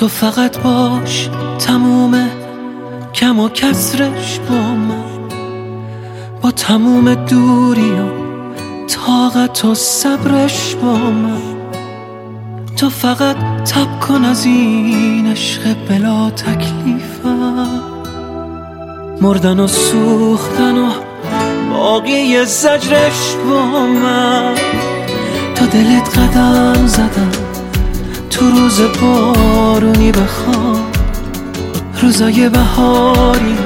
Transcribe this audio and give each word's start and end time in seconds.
تو 0.00 0.08
فقط 0.08 0.58
باش 0.58 1.28
تموم 1.58 2.28
کم 3.14 3.38
و 3.38 3.48
کسرش 3.48 4.38
با 4.48 4.54
من. 4.54 5.28
با 6.42 6.50
تموم 6.50 7.14
دوری 7.14 7.90
و 7.90 8.08
طاقت 8.86 9.64
و 9.64 9.74
صبرش 9.74 10.74
با 10.74 10.92
من. 10.92 11.42
تو 12.76 12.90
فقط 12.90 13.36
تب 13.64 14.00
کن 14.00 14.24
از 14.24 14.44
این 14.44 15.26
عشق 15.26 15.76
بلا 15.88 16.30
تکلیفم. 16.30 17.80
مردن 19.20 19.60
و 19.60 19.66
سوختن 19.66 20.78
و 20.78 20.90
باقی 21.70 22.44
زجرش 22.44 23.36
با 23.50 23.86
من. 23.86 24.54
تا 25.54 25.66
دلت 25.66 26.18
قدم 26.18 26.86
زدم. 26.86 27.59
تو 28.40 28.50
روز 28.50 28.80
بارونی 28.80 30.12
بخوام 30.12 30.80
روزای 32.02 32.48
بهاری 32.48 33.56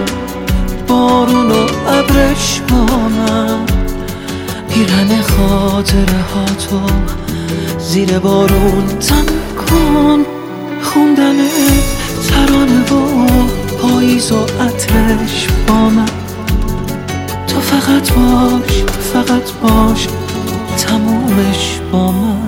بارون 0.88 1.50
و 1.50 1.66
ابرش 1.86 2.60
با 2.68 3.08
من. 3.08 3.66
پیرن 4.68 5.22
خاطره 5.22 6.20
ها 6.34 6.44
تو 6.44 6.80
زیر 7.78 8.18
بارون 8.18 8.86
تن 8.86 9.24
کن 9.56 10.24
خوندن 10.82 11.36
ترانه 12.28 12.80
و 12.80 13.26
پاییز 13.82 14.32
و 14.32 14.42
عطرش 14.42 15.46
با 15.68 15.88
من. 15.90 16.08
تو 17.46 17.60
فقط 17.60 18.12
باش 18.12 18.84
فقط 19.12 19.52
باش 19.62 20.08
تمومش 20.78 21.80
با 21.92 22.12
من. 22.12 22.43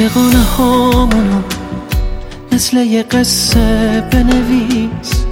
عاشقانه 0.00 0.42
هامونو 0.42 1.42
مثل 2.52 2.76
یه 2.76 3.02
قصه 3.02 4.00
بنویس. 4.12 5.24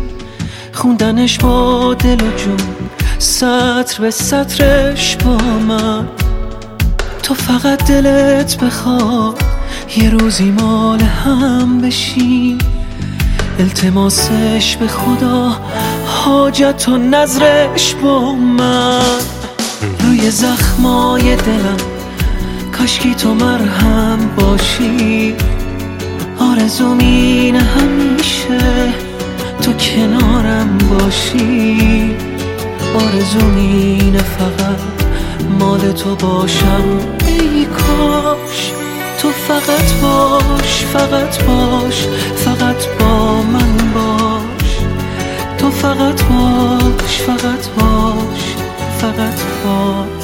خوندنش 0.73 1.39
با 1.39 1.95
دل 1.95 2.21
و 2.21 2.37
جون 2.37 2.57
سطر 3.19 4.01
به 4.01 4.11
سطرش 4.11 5.17
با 5.17 5.37
من. 5.69 6.09
تو 7.23 7.35
فقط 7.35 7.85
دلت 7.89 8.65
بخواد 8.65 9.43
یه 9.97 10.11
روزی 10.11 10.51
مال 10.51 11.01
هم 11.01 11.81
بشی. 11.81 12.59
التماسش 13.59 14.77
به 14.81 14.89
خدا 14.89 15.61
حاجت 16.07 16.89
و 16.89 16.97
نظرش 16.97 17.95
با 17.95 18.33
من. 18.33 19.21
روی 20.01 20.31
زخمای 20.31 21.37
دلم 21.37 21.94
کاشکی 22.79 23.15
تو 23.15 23.35
مرهم 23.35 24.19
باشی 24.37 25.35
آرزوم 26.39 26.99
اینه 26.99 27.61
همیشه 27.61 28.93
تو 29.63 29.73
کنارم 29.73 30.79
باشی. 30.79 32.17
آرزوم 32.95 33.57
اینه 33.57 34.19
فقط 34.19 34.81
مال 35.59 35.93
تو 35.93 36.17
باشم. 36.17 36.85
ای 37.27 37.65
کاش 37.65 38.73
تو 39.23 39.29
فقط 39.31 39.93
باش 40.03 40.85
فقط 40.93 41.45
باش 41.45 42.07
فقط 42.37 42.87
با 43.01 43.43
من 43.43 43.93
باش. 43.95 44.79
تو 45.59 45.71
فقط 45.71 46.23
باش 46.23 47.21
فقط 47.27 47.69
باش 47.69 48.55
فقط 48.99 49.41
باش. 49.65 50.24